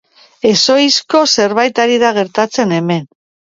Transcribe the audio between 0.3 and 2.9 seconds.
Ezohiko zerbait ari da gertatzen